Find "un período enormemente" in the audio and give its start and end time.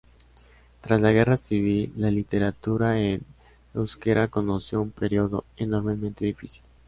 4.81-6.25